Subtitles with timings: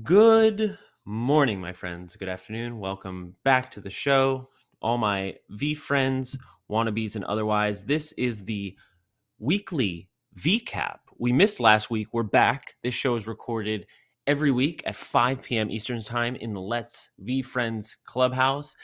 [0.00, 2.16] Good morning, my friends.
[2.16, 2.78] Good afternoon.
[2.78, 4.48] Welcome back to the show.
[4.80, 6.38] All my V friends,
[6.70, 7.84] wannabes, and otherwise.
[7.84, 8.74] This is the
[9.38, 10.08] weekly
[10.38, 10.96] VCAP.
[11.18, 12.08] We missed last week.
[12.10, 12.76] We're back.
[12.82, 13.86] This show is recorded
[14.26, 15.70] every week at 5 p.m.
[15.70, 18.74] Eastern Time in the Let's V Friends Clubhouse.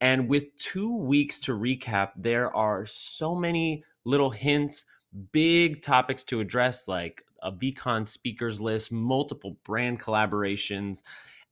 [0.00, 4.86] And with two weeks to recap, there are so many little hints,
[5.30, 11.02] big topics to address, like a VCon speakers list, multiple brand collaborations,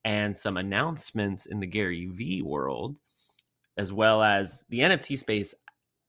[0.05, 2.97] and some announcements in the Gary V world,
[3.77, 5.55] as well as the NFT space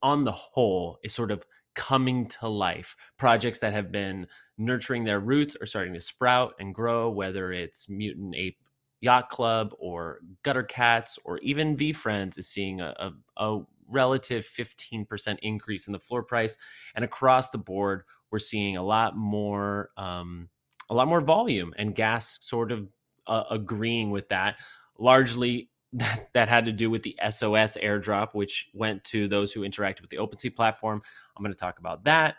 [0.03, 1.45] on the whole is sort of
[1.75, 2.95] coming to life.
[3.17, 4.27] Projects that have been
[4.57, 8.57] nurturing their roots are starting to sprout and grow, whether it's Mutant Ape
[9.01, 12.95] Yacht Club or Gutter Cats or even V Friends is seeing a,
[13.37, 16.57] a, a relative 15% increase in the floor price.
[16.95, 20.49] And across the board, we're seeing a lot more um,
[20.89, 22.87] a lot more volume and gas sort of
[23.25, 24.55] uh, agreeing with that
[24.97, 29.61] largely that, that had to do with the sos airdrop which went to those who
[29.61, 31.01] interacted with the opensea platform.
[31.35, 32.35] I'm going to talk about that.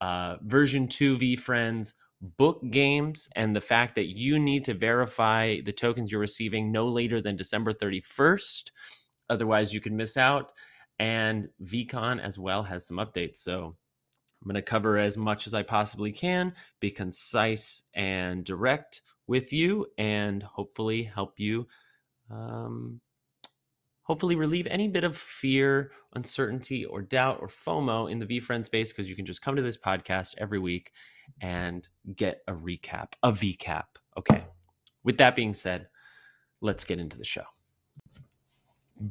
[0.00, 5.58] Uh, version 2 V friends, book games and the fact that you need to verify
[5.60, 8.70] the tokens you're receiving no later than december 31st
[9.30, 10.52] otherwise you can miss out
[11.00, 13.74] and vcon as well has some updates so
[14.40, 19.52] I'm going to cover as much as I possibly can, be concise and direct with
[19.52, 21.66] you, and hopefully help you.
[22.30, 23.00] Um,
[24.02, 28.92] hopefully relieve any bit of fear, uncertainty, or doubt or FOMO in the VeeFriend space
[28.92, 30.92] because you can just come to this podcast every week
[31.42, 33.84] and get a recap, a VCAP.
[34.16, 34.44] Okay.
[35.04, 35.88] With that being said,
[36.62, 37.44] let's get into the show.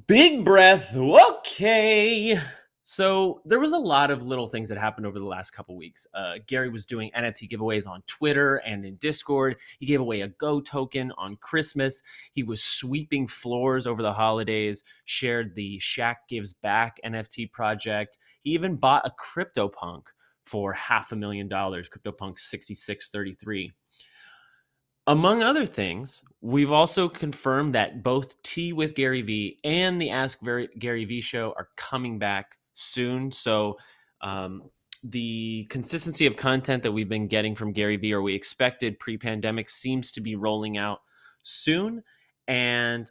[0.05, 0.95] Big breath.
[0.95, 2.39] Okay.
[2.83, 6.05] So there was a lot of little things that happened over the last couple weeks.
[6.13, 9.57] Uh, Gary was doing NFT giveaways on Twitter and in Discord.
[9.79, 12.03] He gave away a Go token on Christmas.
[12.31, 14.83] He was sweeping floors over the holidays.
[15.05, 18.19] Shared the Shaq Gives Back NFT project.
[18.41, 20.03] He even bought a CryptoPunk
[20.43, 21.89] for half a million dollars.
[21.89, 23.71] CryptoPunk sixty six thirty three.
[25.09, 30.39] Among other things, we've also confirmed that both Tea with Gary Vee and the Ask
[30.77, 33.31] Gary Vee show are coming back soon.
[33.31, 33.79] So
[34.21, 34.69] um,
[35.03, 39.67] the consistency of content that we've been getting from Gary Vee or we expected pre-pandemic
[39.67, 40.99] seems to be rolling out
[41.41, 42.03] soon,
[42.47, 43.09] and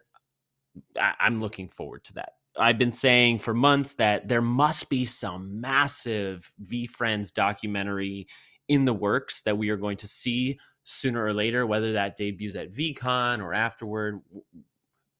[0.97, 2.35] I- I'm looking forward to that.
[2.57, 8.27] I've been saying for months that there must be some massive V Friends documentary
[8.69, 10.57] in the works that we are going to see
[10.89, 14.21] sooner or later, whether that debuts at VCon or afterward.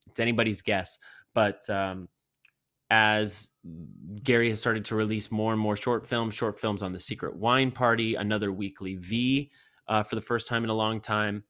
[0.08, 0.98] It's anybody's guess.
[1.36, 2.10] But um,
[2.90, 3.52] as
[4.24, 7.36] Gary has started to release more and more short films, short films on the Secret
[7.36, 9.52] Wine Party, another weekly V
[9.88, 11.44] uh, for the first time in a long time.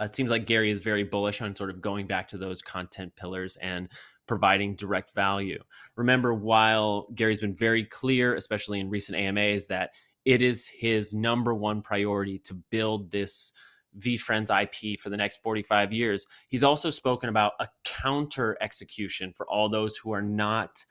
[0.00, 3.14] It seems like Gary is very bullish on sort of going back to those content
[3.14, 3.88] pillars and
[4.26, 5.62] providing direct value.
[5.94, 9.90] Remember, while Gary's been very clear, especially in recent AMAs, that
[10.24, 13.52] it is his number one priority to build this
[13.98, 16.26] VeeFriends IP for the next 45 years.
[16.48, 20.84] He's also spoken about a counter execution for all those who are not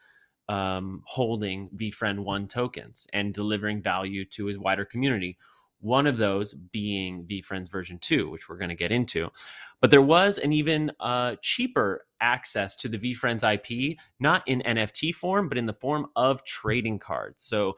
[0.50, 5.38] um, holding VeeFriend 1 tokens and delivering value to his wider community.
[5.80, 9.30] One of those being VeeFriends version 2, which we're going to get into.
[9.82, 15.14] But there was an even uh, cheaper access to the VeeFriends IP, not in NFT
[15.14, 17.44] form, but in the form of trading cards.
[17.44, 17.76] So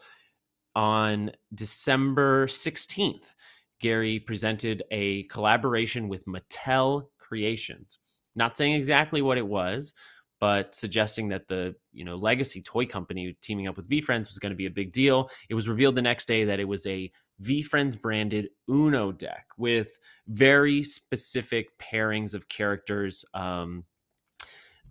[0.75, 3.33] on December 16th,
[3.79, 7.99] Gary presented a collaboration with Mattel Creations.
[8.35, 9.93] Not saying exactly what it was,
[10.39, 14.51] but suggesting that the you know legacy toy company teaming up with VeeFriends was going
[14.51, 15.29] to be a big deal.
[15.49, 17.09] It was revealed the next day that it was a
[17.41, 19.97] VeeFriends branded Uno deck with
[20.27, 23.25] very specific pairings of characters.
[23.33, 23.85] Um,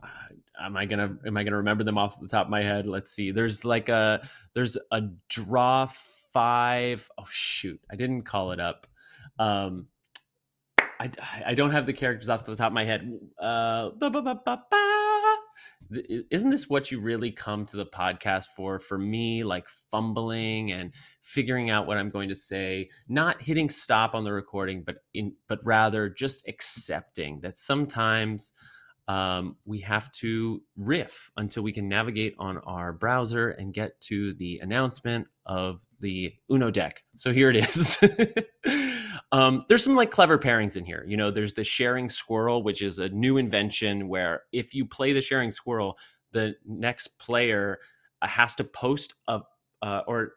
[0.02, 2.86] uh, am I gonna am I gonna remember them off the top of my head?
[2.86, 3.30] Let's see.
[3.30, 5.86] There's like a there's a draw
[6.32, 7.08] five.
[7.18, 8.86] Oh shoot, I didn't call it up.
[9.38, 9.88] Um,
[11.00, 11.10] I,
[11.46, 13.18] I don't have the characters off the top of my head.
[13.40, 13.90] Uh,
[16.30, 18.78] isn't this what you really come to the podcast for?
[18.78, 24.14] For me, like fumbling and figuring out what I'm going to say, not hitting stop
[24.14, 28.52] on the recording, but in but rather just accepting that sometimes
[29.06, 34.32] um, we have to riff until we can navigate on our browser and get to
[34.34, 37.02] the announcement of the Uno deck.
[37.16, 37.98] So here it is.
[39.32, 41.04] um, there's some like clever pairings in here.
[41.06, 45.12] You know, there's the sharing squirrel, which is a new invention where if you play
[45.12, 45.98] the sharing squirrel,
[46.32, 47.78] the next player
[48.22, 49.42] uh, has to post a
[49.82, 50.32] uh, or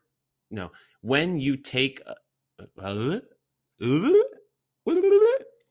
[0.52, 0.72] no
[1.02, 2.02] when you take.
[2.06, 3.20] Uh, uh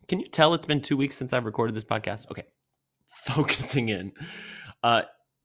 [0.09, 2.31] Can you tell it's been two weeks since I've recorded this podcast?
[2.31, 2.45] Okay,
[3.27, 4.13] focusing in.
[4.83, 5.03] Uh,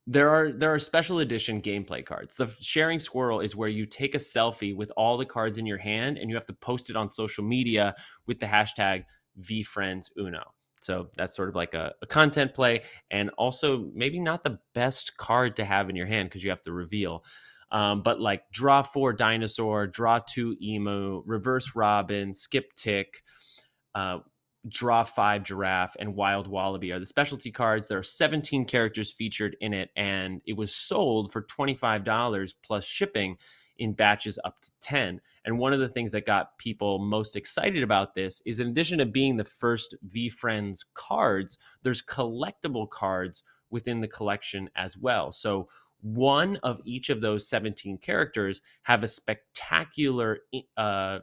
[0.08, 2.36] there are there are special edition gameplay cards.
[2.36, 5.78] The sharing squirrel is where you take a selfie with all the cards in your
[5.78, 7.96] hand and you have to post it on social media
[8.26, 9.06] with the hashtag
[9.40, 10.44] VFriendsUno.
[10.82, 12.82] So that's sort of like a, a, content play,
[13.12, 16.64] and also maybe not the best card to have in your hand because you have
[16.64, 17.24] to reveal.
[17.72, 23.22] Um, but like draw four dinosaur, draw two emu, reverse robin, skip tick,
[23.94, 24.20] uh,
[24.68, 27.88] draw five giraffe, and wild wallaby are the specialty cards.
[27.88, 33.38] There are 17 characters featured in it, and it was sold for $25 plus shipping
[33.78, 35.20] in batches up to 10.
[35.44, 39.00] And one of the things that got people most excited about this is in addition
[39.00, 45.32] to being the first V Friends cards, there's collectible cards within the collection as well.
[45.32, 45.68] So
[46.02, 50.40] one of each of those 17 characters have a spectacular
[50.78, 51.20] uh,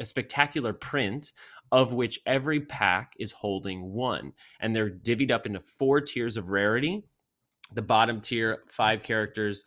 [0.00, 1.32] a spectacular print
[1.70, 6.50] of which every pack is holding one and they're divvied up into four tiers of
[6.50, 7.02] rarity
[7.74, 9.64] the bottom tier five characters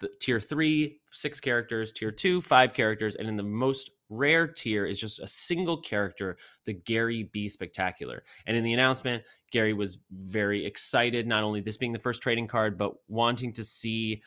[0.00, 4.84] the tier three, six characters, tier two, five characters, and in the most rare tier
[4.84, 6.36] is just a single character,
[6.66, 8.22] the Gary Vee Spectacular.
[8.46, 12.46] And in the announcement, Gary was very excited, not only this being the first trading
[12.46, 14.22] card, but wanting to see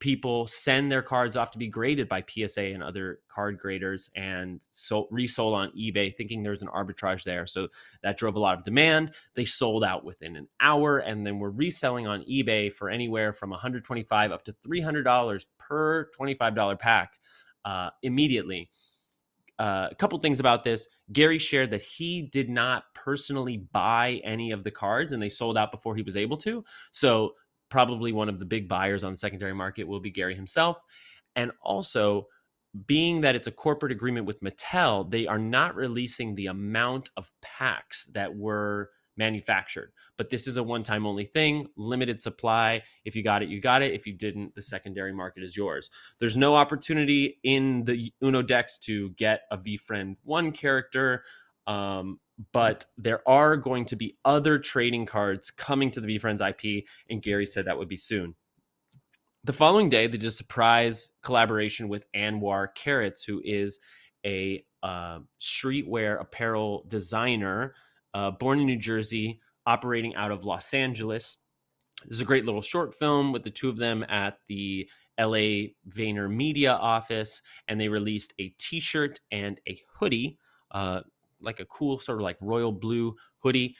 [0.00, 4.64] people send their cards off to be graded by PSA and other card graders and
[4.70, 7.46] so resold on eBay, thinking there's an arbitrage there.
[7.46, 7.68] So
[8.02, 9.14] that drove a lot of demand.
[9.34, 13.50] They sold out within an hour and then were reselling on eBay for anywhere from
[13.50, 17.18] 125 up to $300 per $25 pack
[17.64, 18.70] uh, immediately.
[19.58, 20.86] Uh, a couple things about this.
[21.12, 25.58] Gary shared that he did not personally buy any of the cards and they sold
[25.58, 26.64] out before he was able to.
[26.92, 27.32] So
[27.68, 30.78] probably one of the big buyers on the secondary market will be Gary himself.
[31.36, 32.26] And also,
[32.86, 37.30] being that it's a corporate agreement with Mattel, they are not releasing the amount of
[37.40, 39.92] packs that were manufactured.
[40.16, 42.82] But this is a one time only thing, limited supply.
[43.04, 43.92] If you got it, you got it.
[43.92, 45.90] If you didn't, the secondary market is yours.
[46.20, 51.24] There's no opportunity in the Uno decks to get a VeeFriend 1 character.
[51.66, 52.20] Um,
[52.52, 57.22] but there are going to be other trading cards coming to the VeeFriends IP, and
[57.22, 58.34] Gary said that would be soon.
[59.44, 63.78] The following day, they did a surprise collaboration with Anwar Carrots, who is
[64.24, 67.74] a uh, streetwear apparel designer
[68.14, 71.38] uh, born in New Jersey, operating out of Los Angeles.
[72.04, 74.88] This is a great little short film with the two of them at the
[75.18, 80.38] LA Vayner Media office, and they released a t shirt and a hoodie.
[80.70, 81.00] Uh,
[81.40, 83.76] like a cool sort of like royal blue hoodie.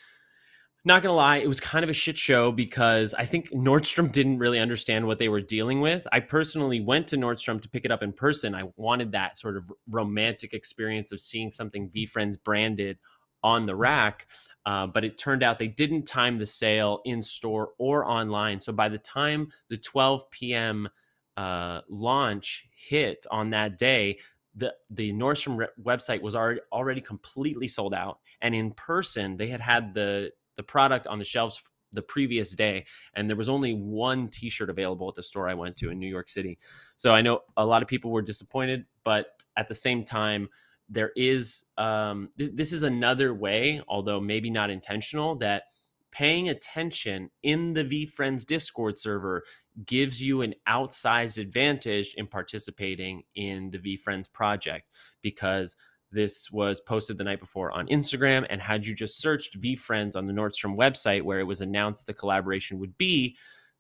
[0.84, 4.38] Not gonna lie, it was kind of a shit show because I think Nordstrom didn't
[4.38, 6.06] really understand what they were dealing with.
[6.12, 8.55] I personally went to Nordstrom to pick it up in person.
[8.55, 12.99] I wanted that sort of romantic experience of seeing something V Friends branded
[13.43, 14.26] on the rack.
[14.66, 18.61] Uh, but it turned out they didn't time the sale in store or online.
[18.61, 20.88] So by the time the 12 p.m.
[21.37, 24.19] Uh, launch hit on that day,
[24.58, 29.60] the the Nordstrom website was already already completely sold out, and in person they had
[29.60, 31.62] had the the product on the shelves
[31.93, 32.84] the previous day,
[33.14, 36.08] and there was only one T-shirt available at the store I went to in New
[36.08, 36.58] York City.
[36.96, 39.26] So I know a lot of people were disappointed, but
[39.56, 40.49] at the same time,
[40.90, 45.64] there is um, th- this is another way, although maybe not intentional, that
[46.10, 49.44] paying attention in the VeeFriends Discord server
[49.84, 54.88] gives you an outsized advantage in participating in the VeeFriends project
[55.22, 55.76] because
[56.10, 58.46] this was posted the night before on Instagram.
[58.48, 62.14] And had you just searched VeeFriends on the Nordstrom website where it was announced the
[62.14, 63.36] collaboration would be,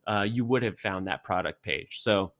[0.06, 2.00] uh, you would have found that product page.
[2.00, 2.32] So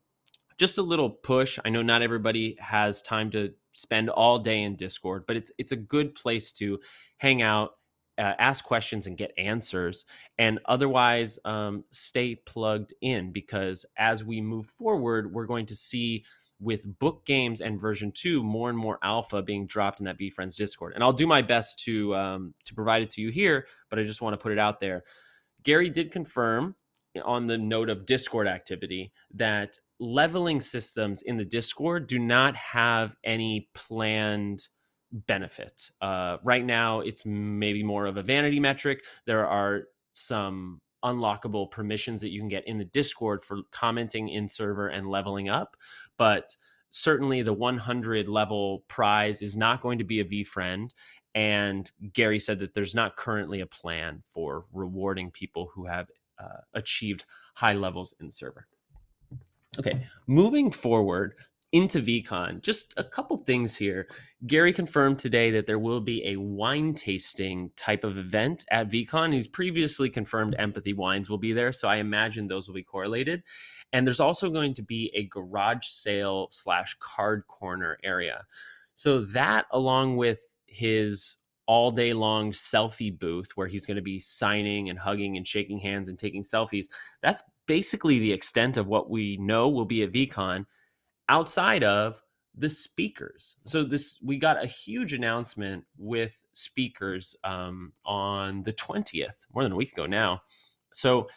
[0.59, 1.59] just a little push.
[1.64, 5.73] I know not everybody has time to spend all day in Discord, but it's it's
[5.73, 6.80] a good place to
[7.18, 7.78] hang out
[8.19, 10.05] uh, ask questions and get answers
[10.39, 16.25] and otherwise um, stay plugged in because as we move forward we're going to see
[16.61, 20.57] with book games and version 2 more and more alpha being dropped in that VeeFriends
[20.57, 20.93] discord.
[20.95, 24.03] And i'll do my best to um, to provide it to you here but i
[24.03, 25.05] just want to put it out there.
[25.63, 26.75] Gary did confirm
[27.25, 33.17] on the note of discord activity that leveling systems in the discord do not have
[33.25, 34.69] any planned
[35.12, 35.91] benefit.
[36.00, 39.05] Uh, right now, it's maybe more of a vanity metric.
[39.27, 39.85] There are
[40.15, 45.09] some unlockable permissions that you can get in the Discord for commenting in server and
[45.09, 45.77] leveling up,
[46.17, 46.57] but
[46.91, 50.93] certainly the 100 level prize is not going to be a V friend.
[51.35, 56.62] And Gary said that there's not currently a plan for rewarding people who have uh,
[56.75, 57.25] achieved
[57.55, 58.67] high levels in server.
[59.79, 61.35] Okay, moving forward,
[61.73, 62.63] into VCon.
[62.63, 64.09] just a couple things here.
[64.47, 69.35] Gary confirmed today that there will be a wine tasting type of event at VCon.
[69.35, 73.43] He's previously confirmed Empathy Wines will be there, so I imagine those will be correlated.
[73.93, 78.47] And there's also going to be a garage sale slash card corner area.
[78.95, 84.19] So that, along with his all day long selfie booth where he's going to be
[84.19, 86.87] signing and hugging and shaking hands and taking selfies,
[87.23, 90.65] that's basically the extent of what we know will be at VeeCon
[91.29, 92.23] outside of
[92.57, 93.57] the speakers.
[93.65, 99.73] So this we got a huge announcement with speakers um, on the 20th, more than
[99.73, 100.43] a week ago now.
[100.93, 101.29] So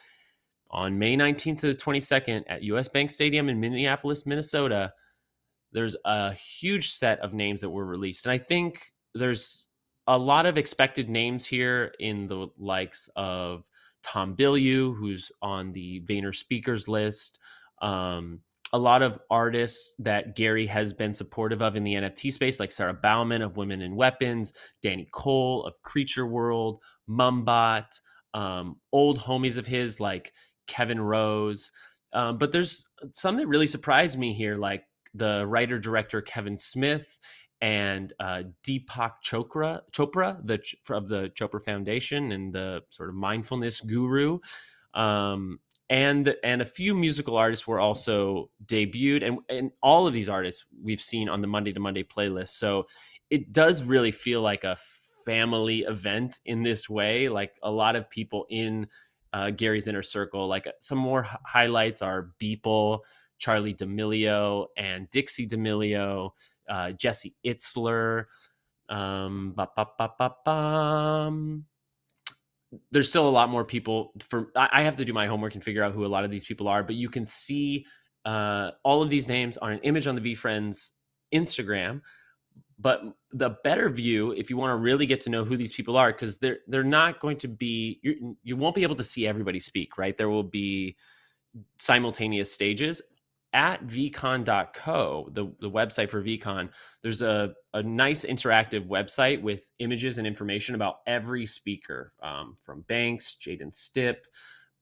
[0.72, 4.94] on May 19th to the 22nd at US Bank Stadium in Minneapolis, Minnesota,
[5.72, 8.26] there's a huge set of names that were released.
[8.26, 9.68] And I think there's
[10.08, 13.64] a lot of expected names here in the likes of
[14.04, 17.38] Tom Bilyeu, who's on the Vayner speakers list.
[17.82, 18.40] Um,
[18.74, 22.72] a lot of artists that Gary has been supportive of in the NFT space, like
[22.72, 27.88] Sara Baumann of Women and Weapons, Danny Cole of Creature World, Mumbot,
[28.34, 30.32] um, old homies of his like
[30.68, 31.72] Kevin Rose.
[32.14, 37.20] Um, but there's some that really surprised me here, like the writer director Kevin Smith
[37.60, 40.60] and uh, Deepak Chopra, Chopra the
[40.90, 44.40] of the Chopra Foundation and the sort of mindfulness guru.
[44.94, 45.60] Um,
[45.92, 50.66] and and a few musical artists were also debuted and and all of these artists
[50.82, 52.50] we've seen on the monday to monday playlist.
[52.50, 52.88] So
[53.30, 54.78] it does really feel like a
[55.26, 58.88] family event in this way like a lot of people in
[59.34, 63.02] uh, gary's inner circle like some more h- highlights are beeple
[63.38, 66.32] Charlie d'amelio and dixie d'amelio
[66.70, 68.26] uh, jesse itzler
[68.90, 69.54] um,
[72.92, 75.84] there's still a lot more people for i have to do my homework and figure
[75.84, 77.86] out who a lot of these people are but you can see
[78.24, 80.92] uh, all of these names on an image on the VeeFriends
[81.34, 82.02] instagram
[82.82, 85.96] but the better view if you want to really get to know who these people
[85.96, 89.28] are because they're they're not going to be you you won't be able to see
[89.28, 90.18] everybody speak right?
[90.18, 90.98] There will be
[91.78, 93.02] simultaneous stages
[93.54, 96.70] at vcon.co, the, the website for vcon,
[97.02, 102.82] there's a, a nice interactive website with images and information about every speaker um, from
[102.88, 104.18] Banks, Jaden Stipp,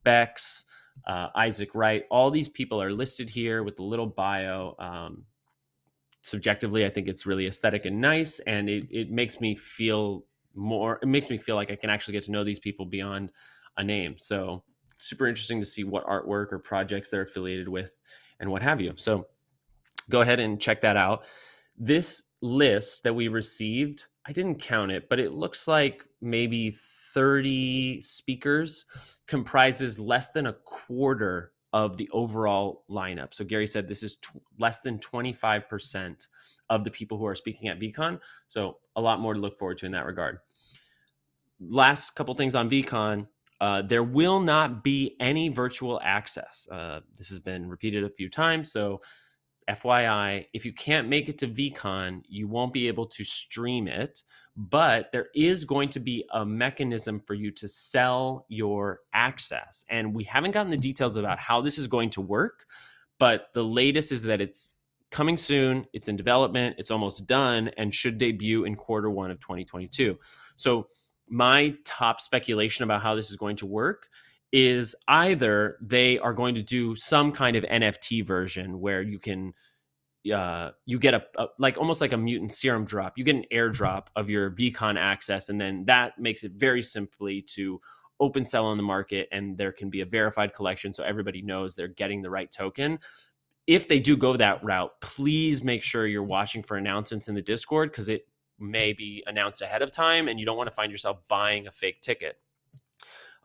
[0.03, 0.65] Bex,
[1.07, 2.03] uh, Isaac Wright.
[2.11, 4.75] All these people are listed here with the little bio.
[4.77, 5.25] Um,
[6.21, 10.99] subjectively, I think it's really aesthetic and nice, and it, it makes me feel more,
[11.01, 13.31] it makes me feel like I can actually get to know these people beyond
[13.77, 14.15] a name.
[14.17, 14.63] So,
[14.97, 17.97] super interesting to see what artwork or projects they're affiliated with
[18.39, 18.93] and what have you.
[18.95, 19.27] So
[20.09, 21.25] go ahead and check that out.
[21.77, 28.01] This list that we received, I didn't count it, but it looks like maybe 30
[28.01, 28.85] speakers
[29.27, 33.33] comprises less than a quarter of the overall lineup.
[33.33, 36.27] So Gary said this is t- less than 25%
[36.69, 38.19] of the people who are speaking at VCon.
[38.47, 40.39] So a lot more to look forward to in that regard.
[41.59, 43.27] Last couple things on VeeCon.
[43.61, 46.67] Uh, there will not be any virtual access.
[46.71, 48.71] Uh, this has been repeated a few times.
[48.71, 49.01] So,
[49.69, 54.23] FYI, if you can't make it to VCon, you won't be able to stream it.
[54.57, 59.85] But there is going to be a mechanism for you to sell your access.
[59.89, 62.65] And we haven't gotten the details about how this is going to work.
[63.19, 64.73] But the latest is that it's
[65.11, 69.39] coming soon, it's in development, it's almost done, and should debut in quarter one of
[69.39, 70.17] 2022.
[70.55, 70.87] So,
[71.29, 74.07] my top speculation about how this is going to work
[74.51, 79.53] is either they are going to do some kind of NFT version where you can
[80.33, 83.17] uh, you get a, a, like almost like a mutant serum drop.
[83.17, 87.41] You get an airdrop of your VeeCon access, and then that makes it very simply
[87.53, 87.79] to
[88.19, 91.75] open sell on the market, and there can be a verified collection, so everybody knows
[91.75, 92.99] they're getting the right token.
[93.65, 97.41] If they do go that route, please make sure you're watching for announcements in the
[97.41, 98.27] Discord because it
[98.59, 101.71] may be announced ahead of time and you don't want to find yourself buying a
[101.71, 102.37] fake ticket.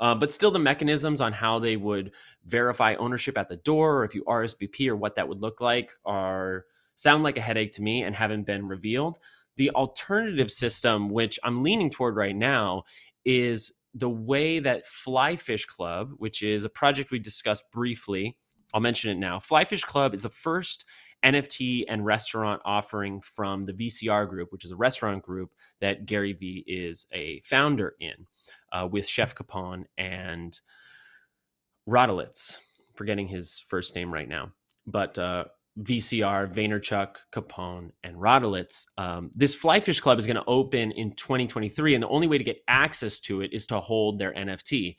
[0.00, 2.12] Uh, but still, the mechanisms on how they would
[2.44, 5.92] verify ownership at the door, or if you RSVP, or what that would look like,
[6.04, 6.64] are
[6.97, 9.18] sound like a headache to me and haven't been revealed.
[9.56, 12.85] The alternative system, which I'm leaning toward right now,
[13.25, 18.37] is the way that Flyfish Club, which is a project we discussed briefly,
[18.73, 19.38] I'll mention it now.
[19.38, 20.85] Flyfish Club is the first
[21.24, 26.32] NFT and restaurant offering from the VCR group, which is a restaurant group that Gary
[26.32, 28.26] Vee is a founder in,
[28.72, 30.60] uh, with Chef Capone and
[31.88, 32.58] Rodolitz.
[32.94, 34.52] Forgetting his first name right now,
[34.86, 35.46] but uh,
[35.80, 38.86] VCR, Vaynerchuk, Capone, and Rodolitz.
[38.96, 42.44] Um, this Flyfish Club is going to open in 2023, and the only way to
[42.44, 44.96] get access to it is to hold their NFT.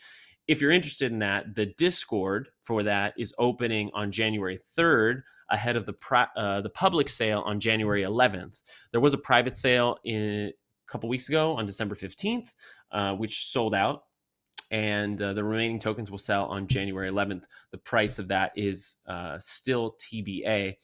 [0.48, 5.22] If you're interested in that, the Discord for that is opening on January 3rd.
[5.50, 8.62] Ahead of the pri- uh, the public sale on January 11th.
[8.92, 12.54] There was a private sale in a couple weeks ago on December 15th,
[12.92, 14.04] uh, which sold out,
[14.72, 17.44] and uh, the remaining tokens will sell on January 11th.
[17.72, 20.76] The price of that is uh, still TBA.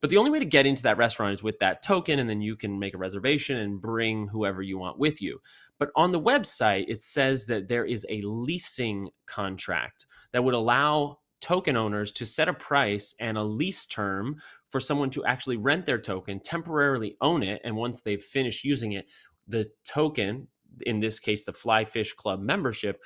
[0.00, 2.42] But the only way to get into that restaurant is with that token, and then
[2.42, 5.40] you can make a reservation and bring whoever you want with you.
[5.78, 11.20] But on the website, it says that there is a leasing contract that would allow
[11.44, 14.36] token owners to set a price and a lease term
[14.70, 18.92] for someone to actually rent their token, temporarily own it, and once they've finished using
[18.92, 19.10] it,
[19.46, 20.48] the token,
[20.86, 23.02] in this case, the Flyfish Club membership,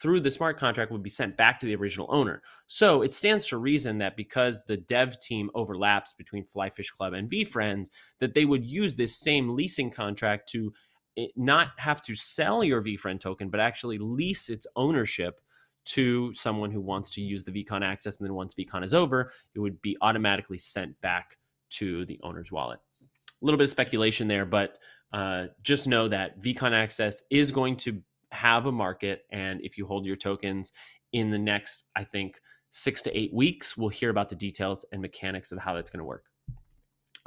[0.00, 2.40] through the smart contract would be sent back to the original owner.
[2.68, 7.28] So it stands to reason that because the dev team overlaps between Flyfish Club and
[7.28, 7.86] VeeFriends,
[8.20, 10.72] that they would use this same leasing contract to
[11.18, 15.40] eh, not have to sell your VeeFriend token, but actually lease its ownership
[15.84, 18.18] to someone who wants to use the VeeCon access.
[18.18, 21.36] And then once VeeCon is over, it would be automatically sent back
[21.70, 22.80] to the owner's wallet.
[23.02, 24.78] A little bit of speculation there, but
[25.12, 29.24] uh, just know that VeeCon access is going to have a market.
[29.30, 30.72] And if you hold your tokens
[31.12, 35.02] in the next, I think, six to eight weeks, we'll hear about the details and
[35.02, 36.24] mechanics of how that's going to work.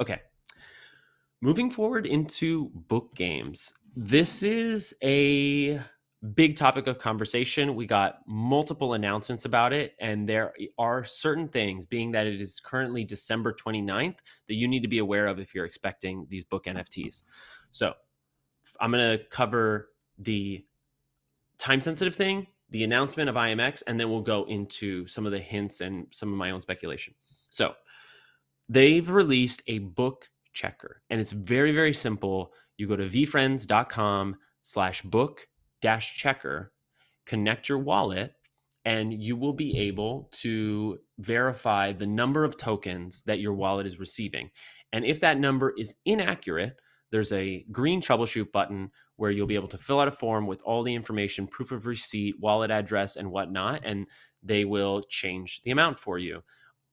[0.00, 0.20] Okay.
[1.40, 3.72] Moving forward into book games.
[3.94, 5.80] This is a
[6.34, 7.74] big topic of conversation.
[7.74, 12.60] We got multiple announcements about it, and there are certain things, being that it is
[12.60, 14.18] currently December 29th,
[14.48, 17.22] that you need to be aware of if you're expecting these book NFTs.
[17.70, 17.92] So
[18.80, 20.64] I'm going to cover the
[21.58, 25.38] time sensitive thing, the announcement of IMX, and then we'll go into some of the
[25.38, 27.14] hints and some of my own speculation.
[27.48, 27.74] So
[28.68, 32.52] they've released a book checker, and it's very, very simple.
[32.76, 35.46] You go to veefriends.com slash book
[35.80, 36.72] dash checker,
[37.26, 38.34] connect your wallet,
[38.84, 43.98] and you will be able to verify the number of tokens that your wallet is
[43.98, 44.50] receiving.
[44.92, 46.76] And if that number is inaccurate,
[47.10, 50.62] there's a green troubleshoot button where you'll be able to fill out a form with
[50.62, 54.06] all the information, proof of receipt, wallet address, and whatnot, and
[54.42, 56.42] they will change the amount for you.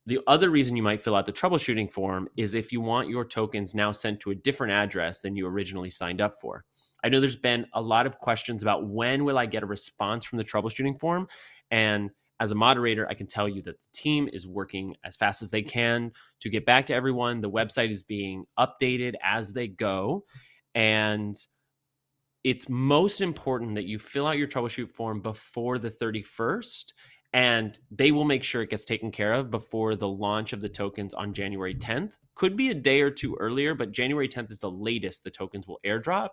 [0.06, 3.24] The other reason you might fill out the troubleshooting form is if you want your
[3.24, 6.66] tokens now sent to a different address than you originally signed up for.
[7.04, 10.24] I know there's been a lot of questions about when will I get a response
[10.26, 11.28] from the troubleshooting form
[11.72, 15.42] and as a moderator, I can tell you that the team is working as fast
[15.42, 16.12] as they can
[16.42, 17.40] to get back to everyone.
[17.40, 20.26] The website is being updated as they go.
[20.76, 21.38] And
[22.44, 26.92] it's most important that you fill out your troubleshoot form before the 31st
[27.36, 30.70] and they will make sure it gets taken care of before the launch of the
[30.70, 32.18] tokens on January 10th.
[32.36, 35.68] Could be a day or two earlier, but January 10th is the latest the tokens
[35.68, 36.30] will airdrop.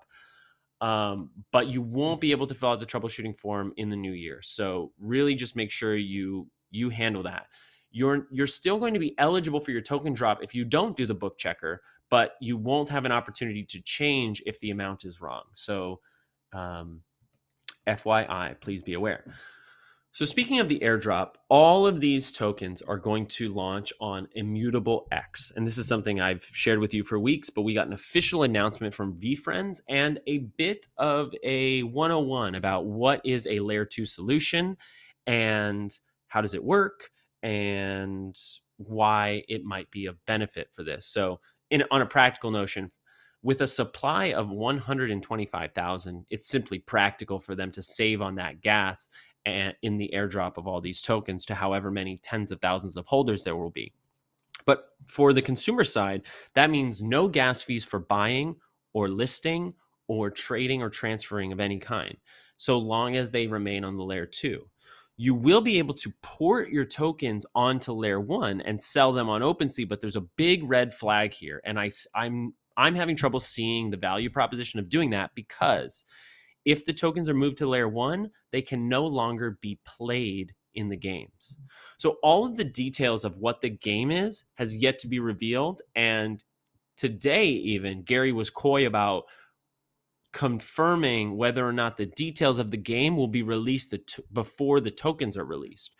[0.80, 4.12] Um, but you won't be able to fill out the troubleshooting form in the new
[4.12, 4.40] year.
[4.42, 7.46] So really, just make sure you you handle that.
[7.90, 11.06] You're you're still going to be eligible for your token drop if you don't do
[11.06, 15.20] the book checker, but you won't have an opportunity to change if the amount is
[15.20, 15.42] wrong.
[15.54, 16.00] So,
[16.52, 17.02] um,
[17.86, 19.24] FYI, please be aware.
[20.12, 25.06] So, speaking of the airdrop, all of these tokens are going to launch on Immutable
[25.12, 25.52] X.
[25.54, 28.42] And this is something I've shared with you for weeks, but we got an official
[28.42, 34.04] announcement from VeeFriends and a bit of a 101 about what is a layer two
[34.04, 34.76] solution
[35.28, 35.96] and
[36.26, 37.10] how does it work
[37.44, 38.34] and
[38.78, 41.06] why it might be a benefit for this.
[41.06, 41.38] So,
[41.70, 42.90] in, on a practical notion,
[43.42, 49.08] with a supply of 125,000, it's simply practical for them to save on that gas
[49.46, 53.06] and in the airdrop of all these tokens to however many tens of thousands of
[53.06, 53.92] holders there will be.
[54.66, 56.22] But for the consumer side,
[56.54, 58.56] that means no gas fees for buying
[58.92, 59.74] or listing
[60.08, 62.16] or trading or transferring of any kind,
[62.56, 64.68] so long as they remain on the layer two.
[65.16, 69.42] You will be able to port your tokens onto layer one and sell them on
[69.42, 71.60] OpenSea, but there's a big red flag here.
[71.64, 76.04] And I, I'm I'm having trouble seeing the value proposition of doing that because
[76.70, 80.88] if the tokens are moved to layer one, they can no longer be played in
[80.88, 81.58] the games.
[81.98, 85.82] So all of the details of what the game is has yet to be revealed.
[85.96, 86.44] And
[86.96, 89.24] today, even Gary was coy about
[90.32, 93.92] confirming whether or not the details of the game will be released
[94.32, 95.96] before the tokens are released.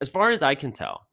[0.00, 1.08] As far as I can tell,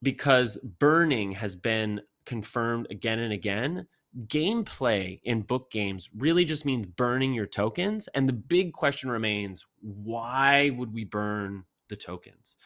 [0.00, 3.86] because burning has been confirmed again and again,
[4.26, 8.08] gameplay in book games really just means burning your tokens.
[8.14, 12.56] And the big question remains why would we burn the tokens?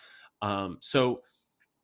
[0.43, 1.21] Um, so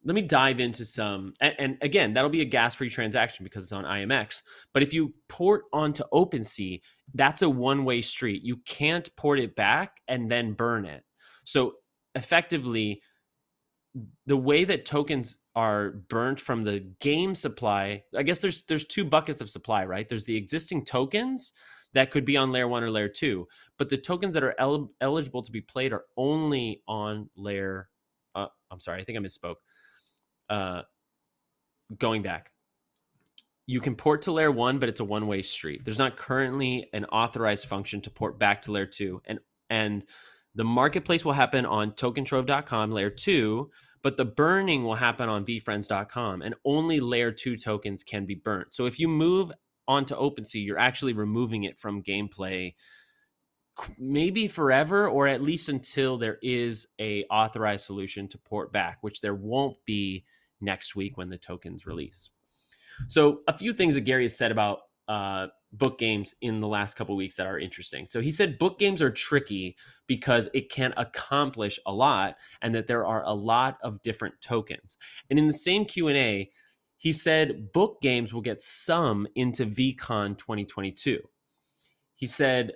[0.05, 1.35] let me dive into some.
[1.41, 4.43] And, and again, that'll be a gas free transaction because it's on IMX.
[4.73, 6.81] But if you port onto OpenSea,
[7.15, 8.43] that's a one way street.
[8.43, 11.05] You can't port it back and then burn it.
[11.45, 11.75] So
[12.15, 13.03] effectively,
[14.27, 18.05] the way that tokens are burnt from the game supply.
[18.17, 20.09] I guess there's there's two buckets of supply, right?
[20.09, 21.53] There's the existing tokens
[21.93, 24.93] that could be on layer 1 or layer 2, but the tokens that are el-
[25.01, 27.89] eligible to be played are only on layer
[28.37, 29.57] uh, I'm sorry, I think I misspoke.
[30.49, 30.83] Uh
[31.99, 32.53] going back.
[33.67, 35.85] You can port to layer 1, but it's a one-way street.
[35.85, 40.05] There's not currently an authorized function to port back to layer 2 and and
[40.55, 43.71] the marketplace will happen on tokentrove.com layer 2
[44.03, 48.73] but the burning will happen on veefriends.com and only layer 2 tokens can be burnt.
[48.75, 49.53] So if you move
[49.87, 52.75] onto OpenSea, you're actually removing it from gameplay
[53.99, 59.21] maybe forever or at least until there is a authorized solution to port back which
[59.21, 60.25] there won't be
[60.61, 62.31] next week when the tokens release.
[63.09, 66.97] So a few things that gary has said about uh, book games in the last
[66.97, 68.07] couple weeks that are interesting.
[68.09, 72.87] So he said book games are tricky because it can accomplish a lot and that
[72.87, 74.97] there are a lot of different tokens.
[75.29, 76.51] And in the same Q&A,
[76.97, 81.21] he said book games will get some into VCon 2022.
[82.17, 82.73] He said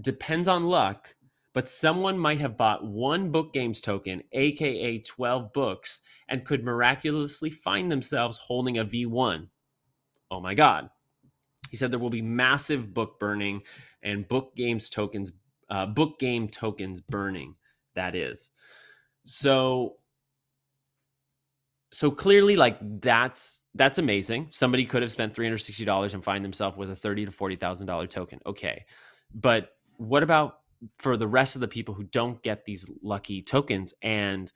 [0.00, 1.14] depends on luck,
[1.52, 7.50] but someone might have bought one book games token, aka 12 books, and could miraculously
[7.50, 9.48] find themselves holding a V1.
[10.30, 10.90] Oh my god.
[11.70, 13.62] He said there will be massive book burning
[14.02, 15.32] and book games tokens,
[15.68, 17.54] uh, book game tokens burning.
[17.94, 18.50] That is.
[19.24, 19.96] So,
[21.92, 24.48] so clearly, like that's that's amazing.
[24.52, 27.30] Somebody could have spent three hundred sixty dollars and find themselves with a thirty to
[27.30, 28.40] forty thousand dollar token.
[28.46, 28.84] Okay,
[29.34, 30.60] but what about
[30.98, 34.52] for the rest of the people who don't get these lucky tokens and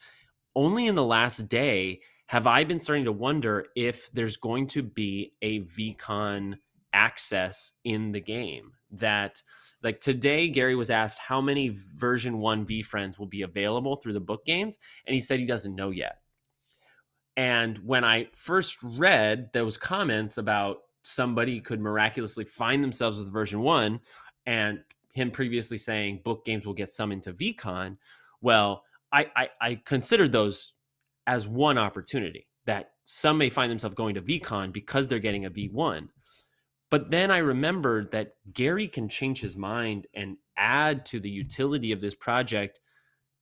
[0.56, 4.82] only in the last day have I been starting to wonder if there's going to
[4.82, 6.56] be a VCon
[6.94, 9.42] access in the game that
[9.82, 14.12] like today gary was asked how many version 1 v friends will be available through
[14.12, 16.18] the book games and he said he doesn't know yet.
[17.36, 23.60] And when i first read those comments about somebody could miraculously find themselves with version
[23.60, 24.00] 1
[24.46, 24.80] and
[25.12, 27.96] him previously saying book games will get some into vcon
[28.40, 30.72] well i i, I considered those
[31.26, 35.50] as one opportunity that some may find themselves going to vcon because they're getting a
[35.50, 36.08] v1
[36.90, 41.92] but then I remembered that Gary can change his mind and add to the utility
[41.92, 42.80] of this project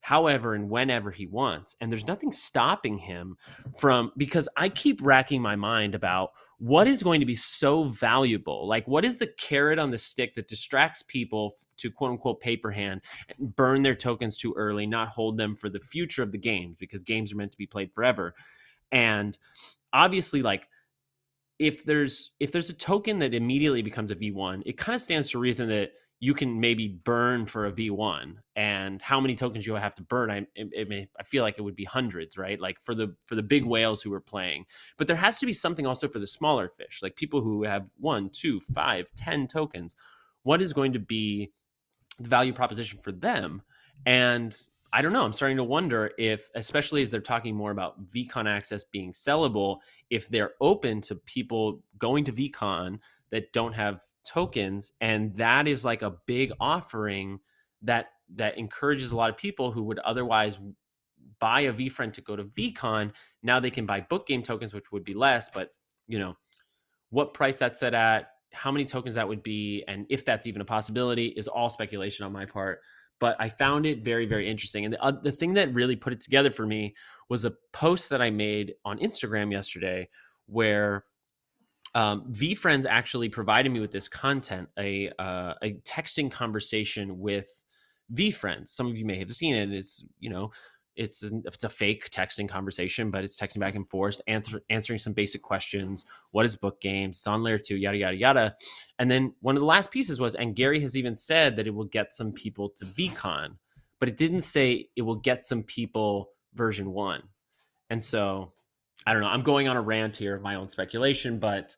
[0.03, 1.77] however and whenever he wants.
[1.79, 3.37] And there's nothing stopping him
[3.77, 8.67] from because I keep racking my mind about what is going to be so valuable.
[8.67, 12.71] Like, what is the carrot on the stick that distracts people to quote unquote paper
[12.71, 13.01] hand
[13.39, 17.01] burn their tokens too early, not hold them for the future of the games because
[17.03, 18.33] games are meant to be played forever.
[18.91, 19.37] And
[19.93, 20.67] obviously, like,
[21.59, 25.29] if there's if there's a token that immediately becomes a V1, it kind of stands
[25.31, 25.91] to reason that
[26.23, 30.31] you can maybe burn for a V1 and how many tokens you have to burn.
[30.31, 32.57] I it, may, I feel like it would be hundreds, right?
[32.59, 33.71] Like for the for the big mm-hmm.
[33.71, 34.65] whales who are playing.
[34.97, 37.89] But there has to be something also for the smaller fish, like people who have
[37.99, 39.97] one, two, five, ten tokens.
[40.43, 41.51] What is going to be
[42.19, 43.61] the value proposition for them?
[44.05, 44.57] And
[44.95, 45.25] I don't know.
[45.25, 49.79] I'm starting to wonder if, especially as they're talking more about VCon access being sellable,
[50.11, 52.99] if they're open to people going to VCon
[53.31, 57.39] that don't have tokens, and that is like a big offering
[57.81, 60.59] that that encourages a lot of people who would otherwise
[61.39, 63.11] buy a VFriend to go to VCon.
[63.41, 65.71] Now they can buy book game tokens, which would be less, but
[66.07, 66.37] you know
[67.09, 70.61] what price that's set at, how many tokens that would be, and if that's even
[70.61, 72.79] a possibility is all speculation on my part
[73.23, 74.83] but I found it very, very interesting.
[74.83, 76.93] And the, uh, the thing that really put it together for me
[77.29, 80.09] was a post that I made on Instagram yesterday
[80.47, 81.05] where
[81.95, 87.47] um, VFriends actually provided me with this content, a, uh, a texting conversation with
[88.13, 88.67] VFriends.
[88.67, 89.71] Some of you may have seen it.
[89.71, 90.51] It's, you know,
[90.95, 95.13] it's it's a fake texting conversation, but it's texting back and forth, answer, answering some
[95.13, 96.05] basic questions.
[96.31, 97.17] What is book games?
[97.17, 98.55] It's on layer two, yada yada yada.
[98.99, 101.73] And then one of the last pieces was, and Gary has even said that it
[101.73, 103.57] will get some people to VCon,
[103.99, 107.23] but it didn't say it will get some people version one.
[107.89, 108.51] And so
[109.05, 109.29] I don't know.
[109.29, 111.75] I'm going on a rant here of my own speculation, but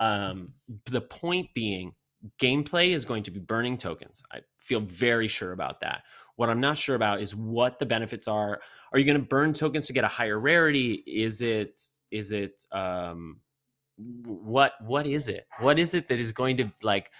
[0.00, 0.52] um,
[0.86, 1.94] the point being,
[2.40, 4.22] gameplay is going to be burning tokens.
[4.32, 6.02] I feel very sure about that.
[6.38, 8.60] What I'm not sure about is what the benefits are.
[8.92, 11.02] Are you going to burn tokens to get a higher rarity?
[11.04, 11.80] Is it
[12.12, 13.40] is it um
[14.24, 15.48] what what is it?
[15.58, 17.10] What is it that is going to like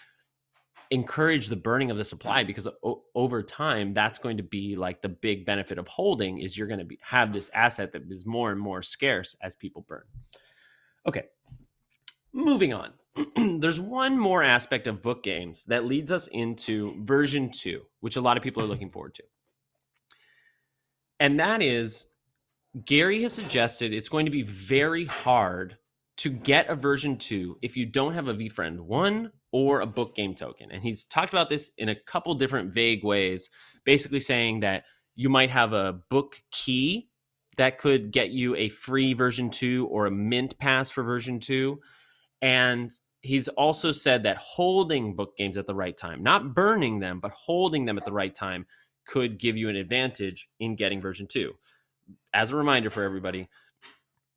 [0.93, 5.03] encourage the burning of the supply because o- over time that's going to be like
[5.03, 8.53] the big benefit of holding is you're going to have this asset that is more
[8.53, 10.05] and more scarce as people burn.
[11.09, 11.25] Okay.
[12.33, 12.93] Moving on.
[13.61, 18.21] there's one more aspect of book games that leads us into version two, which a
[18.21, 19.23] lot of people are looking forward to.
[21.21, 22.07] And that is
[22.85, 25.79] Gary has suggested it's going to be very hard
[26.19, 30.15] to get a version 2 if you don't have a VeeFriend 1 or a book
[30.15, 30.71] game token.
[30.71, 33.51] And he's talked about this in a couple different vague ways,
[33.85, 37.09] basically saying that you might have a book key
[37.57, 41.81] that could get you a free version 2 or a mint pass for version 2.
[42.43, 47.21] And he's also said that holding book games at the right time, not burning them,
[47.21, 48.67] but holding them at the right time
[49.07, 51.53] could give you an advantage in getting version 2.
[52.33, 53.49] As a reminder for everybody,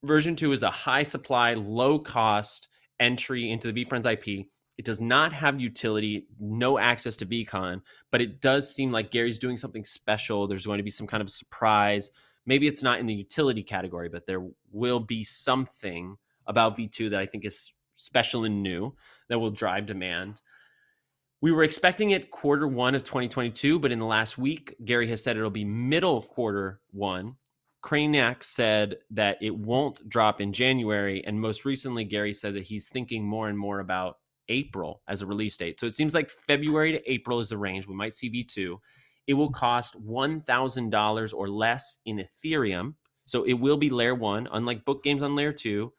[0.03, 4.47] version 2 is a high supply, low cost entry into the VeeFriends IP.
[4.77, 9.37] It does not have utility, no access to VeeCon, but it does seem like Gary's
[9.37, 10.47] doing something special.
[10.47, 12.09] There's going to be some kind of surprise.
[12.45, 16.17] Maybe it's not in the utility category, but there will be something
[16.47, 18.93] about V2 that I think is special and new
[19.29, 20.41] that will drive demand.
[21.41, 25.23] We were expecting it quarter one of 2022, but in the last week, Gary has
[25.23, 27.35] said it'll be middle quarter one.
[27.81, 31.23] Craniac said that it won't drop in January.
[31.25, 34.17] And most recently, Gary said that he's thinking more and more about
[34.49, 35.79] April as a release date.
[35.79, 37.87] So it seems like February to April is the range.
[37.87, 38.77] We might see V2.
[39.25, 42.93] It will cost $1,000 or less in Ethereum.
[43.25, 45.93] So it will be layer one, unlike book games on layer two.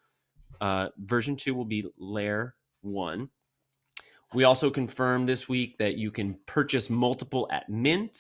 [0.63, 3.29] Uh, version two will be layer one.
[4.33, 8.17] We also confirmed this week that you can purchase multiple at Mint.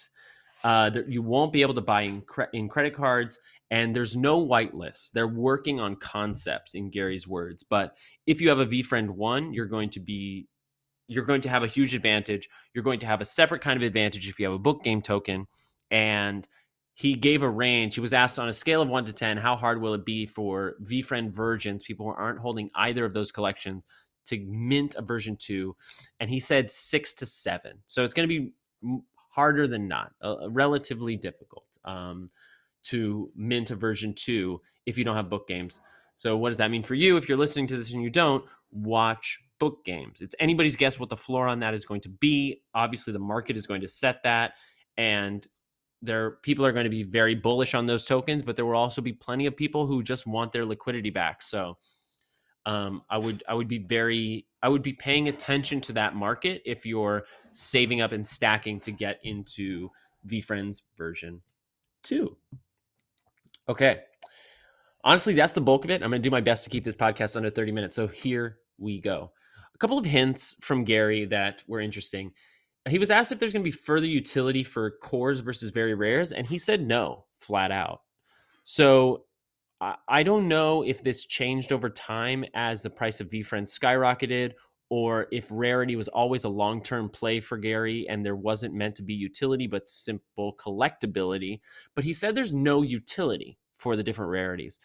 [0.64, 3.36] Uh, that you won't be able to buy in, cre- in credit cards,
[3.72, 5.10] and there's no whitelist.
[5.12, 7.64] They're working on concepts, in Gary's words.
[7.64, 10.46] But if you have a VeeFriend one, you're going to be
[11.08, 12.48] you're going to have a huge advantage.
[12.74, 15.02] You're going to have a separate kind of advantage if you have a book game
[15.02, 15.46] token.
[15.90, 16.46] And
[16.94, 17.94] he gave a range.
[17.94, 20.26] He was asked on a scale of one to 10, how hard will it be
[20.26, 23.84] for VeeFriend virgins, people who aren't holding either of those collections,
[24.26, 25.74] to mint a version two?
[26.20, 27.78] And he said six to seven.
[27.86, 28.52] So it's going to be
[29.30, 32.30] harder than not, uh, relatively difficult um,
[32.84, 35.80] to mint a version two if you don't have book games.
[36.18, 37.16] So, what does that mean for you?
[37.16, 40.20] If you're listening to this and you don't, watch book games.
[40.20, 42.62] It's anybody's guess what the floor on that is going to be.
[42.74, 44.52] Obviously, the market is going to set that.
[44.96, 45.46] And
[46.02, 49.00] there people are going to be very bullish on those tokens, but there will also
[49.00, 51.42] be plenty of people who just want their liquidity back.
[51.42, 51.78] So
[52.66, 56.62] um, I would I would be very I would be paying attention to that market
[56.64, 59.90] if you're saving up and stacking to get into
[60.26, 61.40] VeeFriends version
[62.02, 62.36] two.
[63.68, 64.00] Okay.
[65.04, 66.02] Honestly, that's the bulk of it.
[66.02, 67.96] I'm going to do my best to keep this podcast under 30 minutes.
[67.96, 69.32] So here we go.
[69.74, 72.32] A couple of hints from Gary that were interesting.
[72.88, 76.32] He was asked if there's going to be further utility for cores versus very rares,
[76.32, 78.00] and he said no, flat out.
[78.64, 79.24] So
[80.08, 84.52] I don't know if this changed over time as the price of VeeFriends skyrocketed,
[84.90, 88.94] or if rarity was always a long term play for Gary and there wasn't meant
[88.96, 91.60] to be utility but simple collectability.
[91.96, 94.78] But he said there's no utility for the different rarities.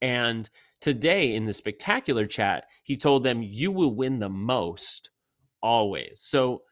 [0.00, 0.48] And
[0.80, 5.10] today in the spectacular chat, he told them, You will win the most
[5.62, 6.20] always.
[6.20, 6.62] So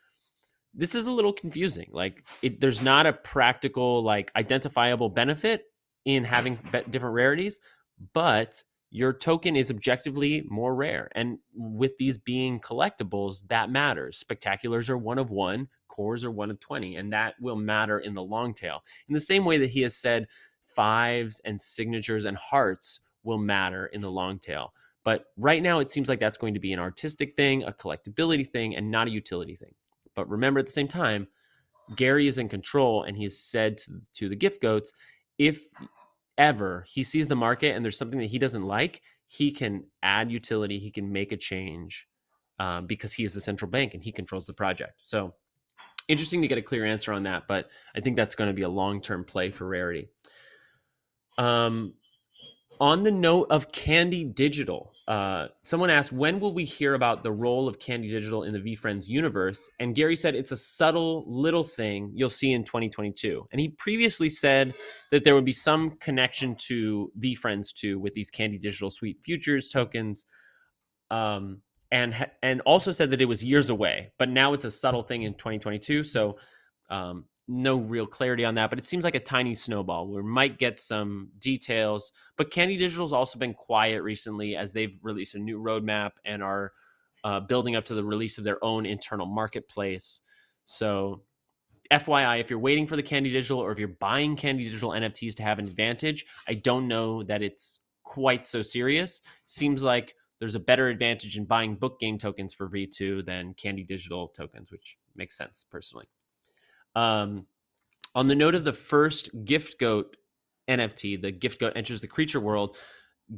[0.75, 1.89] this is a little confusing.
[1.93, 5.65] Like it, there's not a practical, like identifiable benefit
[6.05, 6.59] in having
[6.91, 7.61] different rarities,
[8.13, 11.11] but your token is objectively more rare.
[11.15, 14.23] And with these being collectibles, that matters.
[14.23, 18.15] Spectaculars are one of one, cores are one of 20, and that will matter in
[18.15, 18.85] the long tail.
[19.09, 20.27] In the same way that he has said
[20.63, 24.75] fives and signatures and hearts will matter in the long tail.
[25.05, 28.47] But right now, it seems like that's going to be an artistic thing, a collectability
[28.47, 29.75] thing, and not a utility thing.
[30.15, 31.29] But remember at the same time,
[31.97, 34.93] Gary is in control and he has said to, to the gift goats,
[35.39, 35.65] if
[36.39, 40.31] ever he sees the market and there's something that he doesn't like, he can add
[40.31, 42.09] utility, he can make a change
[42.59, 45.01] um, because he is the central bank and he controls the project.
[45.03, 45.35] So
[46.09, 48.63] interesting to get a clear answer on that, but I think that's going to be
[48.63, 50.09] a long term play for Rarity.
[51.39, 51.95] Um,
[52.81, 57.33] on the note of Candy Digital, uh, someone asked, when will we hear about the
[57.33, 59.69] role of Candy Digital in the VeeFriends universe?
[59.81, 63.49] And Gary said it's a subtle little thing you'll see in 2022.
[63.51, 64.75] And he previously said
[65.11, 69.69] that there would be some connection to VeeFriends 2 with these Candy Digital Suite Futures
[69.69, 70.27] tokens.
[71.11, 75.03] Um, and and also said that it was years away, but now it's a subtle
[75.03, 76.05] thing in 2022.
[76.05, 76.39] So
[76.89, 80.09] um, no real clarity on that, but it seems like a tiny snowball.
[80.09, 82.13] We might get some details.
[82.37, 86.73] But Candy Digital's also been quiet recently as they've released a new roadmap and are
[87.25, 90.21] uh, building up to the release of their own internal marketplace.
[90.65, 91.23] So,
[91.91, 95.35] FYI, if you're waiting for the Candy Digital or if you're buying Candy Digital NFTs
[95.37, 99.21] to have an advantage, I don't know that it's quite so serious.
[99.45, 103.85] Seems like there's a better advantage in buying book game tokens for V2 than Candy
[103.85, 106.07] Digital tokens, which makes sense personally.
[106.95, 107.47] Um,
[108.15, 110.17] on the note of the first gift goat
[110.69, 112.77] NFT, the gift goat enters the creature world,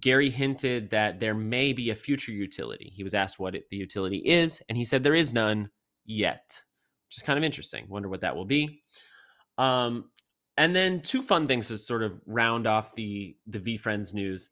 [0.00, 2.92] Gary hinted that there may be a future utility.
[2.94, 5.70] He was asked what it, the utility is, and he said there is none
[6.04, 6.62] yet,
[7.08, 7.86] which is kind of interesting.
[7.88, 8.82] Wonder what that will be.
[9.58, 10.10] Um,
[10.56, 14.50] and then two fun things to sort of round off the the V Friends news.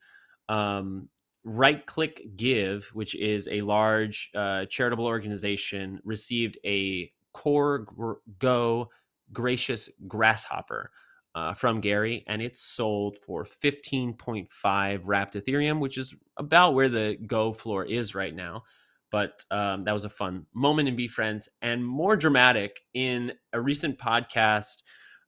[0.49, 1.09] Um,
[1.45, 8.91] right Click Give, which is a large uh, charitable organization, received a Core Go
[9.33, 10.91] Gracious Grasshopper
[11.35, 17.17] uh, from Gary, and it's sold for 15.5 wrapped Ethereum, which is about where the
[17.27, 18.63] Go floor is right now.
[19.11, 23.99] But um, that was a fun moment in VeeFriends, and more dramatic in a recent
[23.99, 24.83] podcast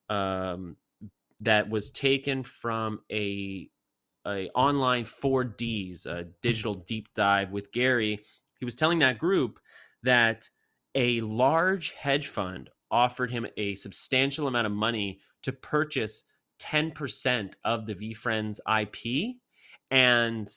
[0.09, 0.77] um,
[1.41, 3.69] that was taken from a
[4.27, 8.21] a online 4Ds, a digital deep dive with Gary.
[8.59, 9.61] He was telling that group
[10.03, 10.49] that
[10.95, 16.25] a large hedge fund offered him a substantial amount of money to purchase
[16.61, 19.37] 10% of the VeeFriends IP.
[19.91, 20.49] And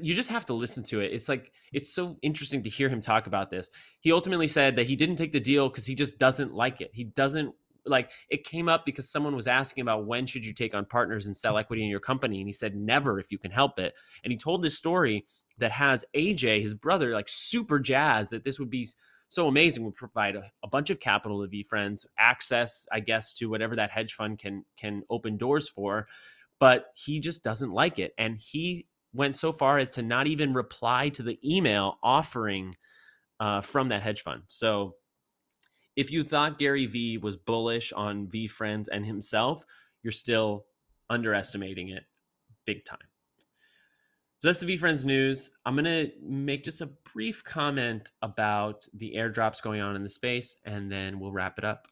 [0.00, 1.12] you just have to listen to it.
[1.12, 3.70] It's like, it's so interesting to hear him talk about this.
[4.00, 6.90] He ultimately said that he didn't take the deal because he just doesn't like it.
[6.92, 7.54] He doesn't
[7.88, 11.26] like it came up because someone was asking about when should you take on partners
[11.26, 13.94] and sell equity in your company and he said never if you can help it
[14.24, 15.24] and he told this story
[15.58, 18.86] that has aj his brother like super jazzed that this would be
[19.28, 23.50] so amazing would provide a, a, bunch of capital to VeeFriends, access i guess to
[23.50, 26.06] whatever that hedge fund can can open doors for
[26.58, 28.14] but he just doesn't like it.
[28.18, 32.74] And he went so far as to not even reply to the email offering
[33.40, 34.42] uh, from that hedge fund.
[34.48, 34.96] So
[35.96, 39.64] if you thought gary vee was bullish on VeeFriends and himself
[40.02, 40.64] you're still
[41.10, 42.04] underestimating it
[42.64, 42.98] big time
[44.40, 45.50] so that's the VeeFriends news.
[45.66, 50.10] I'm going to make just a brief comment about the airdrops going on in the
[50.10, 51.88] space, and then we'll wrap it up.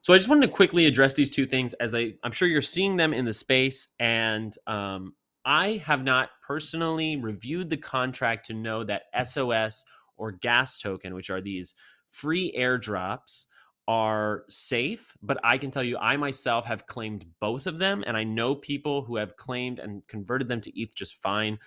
[0.00, 2.60] So I just wanted to quickly address these two things as I, I'm sure you're
[2.60, 3.88] seeing them in the space.
[4.00, 5.14] And um,
[5.44, 9.84] I have not personally reviewed the contract to know that SOS
[10.16, 11.74] or gas token, which are these
[12.10, 13.46] free airdrops,
[13.88, 18.16] are safe, but I can tell you, I myself have claimed both of them, and
[18.16, 21.58] I know people who have claimed and converted them to ETH just fine.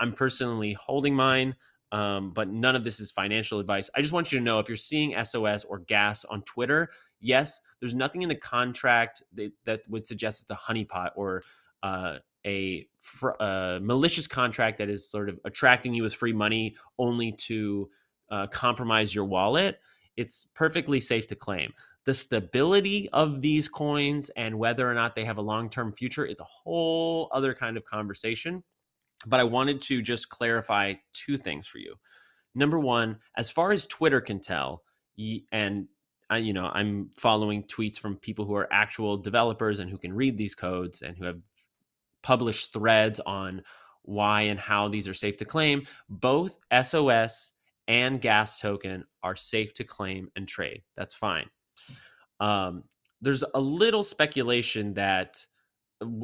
[0.00, 1.54] I'm personally holding mine,
[1.92, 3.88] um, but none of this is financial advice.
[3.94, 7.60] I just want you to know if you're seeing SOS or gas on Twitter, yes,
[7.80, 11.40] there's nothing in the contract that, that would suggest it's a honeypot or
[11.82, 16.74] uh, a fr- uh, malicious contract that is sort of attracting you as free money
[16.98, 17.88] only to
[18.30, 19.78] uh, compromise your wallet
[20.20, 21.72] it's perfectly safe to claim.
[22.04, 26.26] The stability of these coins and whether or not they have a long term future
[26.26, 28.62] is a whole other kind of conversation.
[29.26, 31.94] But I wanted to just clarify two things for you.
[32.54, 34.82] Number one, as far as Twitter can tell,
[35.52, 35.88] and
[36.28, 40.12] I, you know, I'm following tweets from people who are actual developers and who can
[40.12, 41.40] read these codes and who have
[42.22, 43.62] published threads on
[44.02, 45.86] why and how these are safe to claim.
[46.08, 47.52] Both SOS
[47.90, 50.82] and gas token are safe to claim and trade.
[50.96, 51.50] That's fine.
[52.38, 52.84] Um,
[53.20, 55.44] there's a little speculation that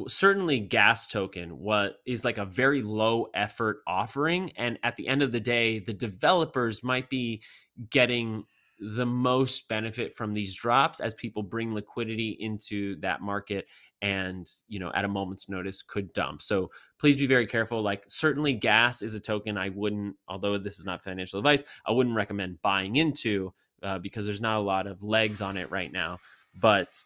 [0.07, 5.21] certainly gas token what is like a very low effort offering and at the end
[5.21, 7.43] of the day the developers might be
[7.91, 8.43] getting
[8.79, 13.67] the most benefit from these drops as people bring liquidity into that market
[14.01, 18.03] and you know at a moment's notice could dump so please be very careful like
[18.07, 22.15] certainly gas is a token i wouldn't although this is not financial advice i wouldn't
[22.15, 23.51] recommend buying into
[23.83, 26.19] uh, because there's not a lot of legs on it right now
[26.59, 27.03] but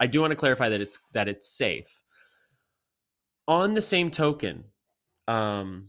[0.00, 2.02] i do want to clarify that it's that it's safe
[3.46, 4.64] on the same token
[5.28, 5.88] um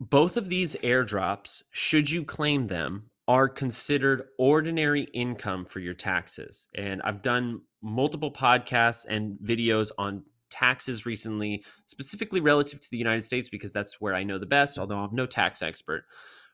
[0.00, 6.66] both of these airdrops should you claim them are considered ordinary income for your taxes.
[6.74, 13.22] And I've done multiple podcasts and videos on taxes recently, specifically relative to the United
[13.22, 16.04] States, because that's where I know the best, although I'm no tax expert.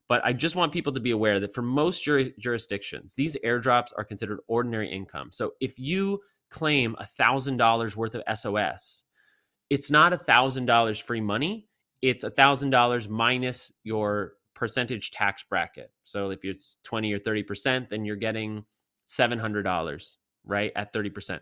[0.08, 4.04] But I just want people to be aware that for most jurisdictions, these airdrops are
[4.04, 5.30] considered ordinary income.
[5.32, 9.02] So if you claim $1,000 worth of SOS,
[9.68, 11.66] it's not $1,000 free money.
[12.02, 15.90] It's $1,000 minus your percentage tax bracket.
[16.04, 16.54] So if you're
[16.84, 18.64] 20 or 30%, then you're getting
[19.08, 20.16] $700,
[20.46, 20.72] right?
[20.76, 21.40] At 30%.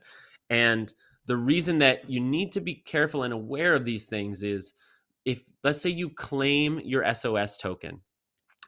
[0.50, 0.92] And
[1.26, 4.74] the reason that you need to be careful and aware of these things is
[5.24, 8.00] if, let's say, you claim your SOS token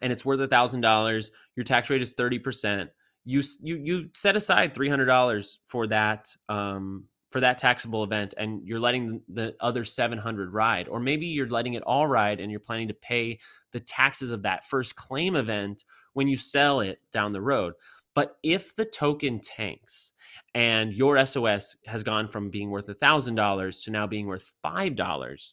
[0.00, 2.88] and it's worth $1,000, your tax rate is 30%.
[3.24, 8.80] You, you, you set aside $300 for that um, for that taxable event and you're
[8.80, 12.88] letting the other 700 ride or maybe you're letting it all ride and you're planning
[12.88, 13.38] to pay
[13.72, 17.74] the taxes of that first claim event when you sell it down the road
[18.16, 20.12] But if the token tanks
[20.54, 25.52] and your SOS has gone from being worth $1,000 to now being worth $5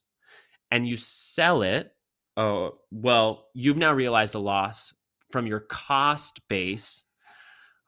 [0.72, 1.92] and you sell it,
[2.38, 4.94] oh, well, you've now realized a loss
[5.30, 7.04] from your cost base.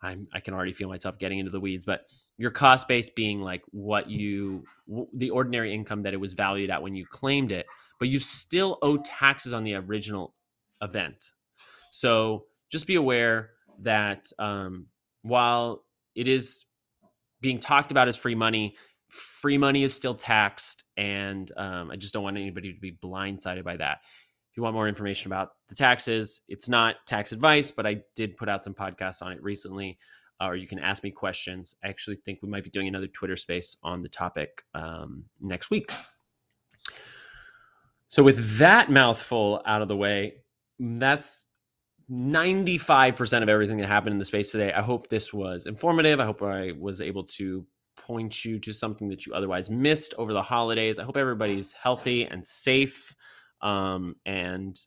[0.03, 2.01] I'm, I can already feel myself getting into the weeds, but
[2.37, 4.65] your cost base being like what you,
[5.13, 7.65] the ordinary income that it was valued at when you claimed it,
[7.97, 10.33] but you still owe taxes on the original
[10.81, 11.31] event.
[11.91, 13.51] So just be aware
[13.83, 14.87] that um,
[15.21, 15.83] while
[16.15, 16.65] it is
[17.41, 18.75] being talked about as free money,
[19.09, 23.63] free money is still taxed, and um, I just don't want anybody to be blindsided
[23.63, 23.99] by that.
[24.03, 28.37] If you want more information about the taxes, it's not tax advice, but I did
[28.37, 29.97] put out some podcasts on it recently,
[30.41, 31.75] uh, or you can ask me questions.
[31.83, 35.69] I actually think we might be doing another Twitter space on the topic um, next
[35.69, 35.91] week.
[38.09, 40.35] So, with that mouthful out of the way,
[40.79, 41.47] that's
[42.11, 44.71] 95% of everything that happened in the space today.
[44.71, 46.19] I hope this was informative.
[46.19, 47.65] I hope I was able to
[47.97, 50.99] point you to something that you otherwise missed over the holidays.
[50.99, 53.15] I hope everybody's healthy and safe
[53.61, 54.79] um, and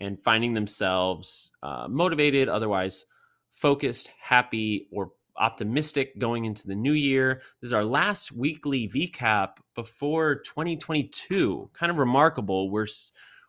[0.00, 3.04] and finding themselves uh, motivated, otherwise
[3.50, 7.42] focused, happy, or optimistic going into the new year.
[7.60, 11.70] This is our last weekly VCAP before 2022.
[11.72, 12.70] Kind of remarkable.
[12.70, 12.86] We're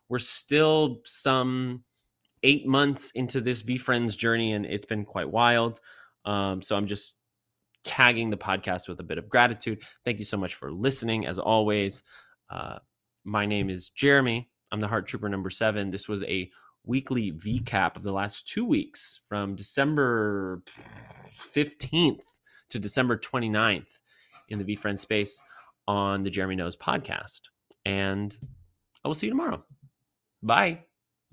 [0.08, 1.84] we're still some
[2.44, 5.80] eight months into this VeeFriends journey, and it's been quite wild.
[6.26, 7.16] Um, so I'm just
[7.84, 9.84] tagging the podcast with a bit of gratitude.
[10.06, 11.26] Thank you so much for listening.
[11.26, 12.04] As always,
[12.50, 12.80] uh,
[13.24, 14.50] my name is Jeremy.
[14.72, 15.92] I'm the Heart Trooper number seven.
[15.92, 16.50] This was a
[16.86, 20.62] weekly VCAP of the last two weeks from December
[21.40, 22.22] 15th
[22.70, 24.02] to December 29th
[24.50, 25.42] in the VeeFriend space
[25.88, 27.42] on the Jeremy Knows podcast.
[27.86, 28.38] And
[29.04, 29.64] I will see you tomorrow.
[30.44, 30.84] Bye.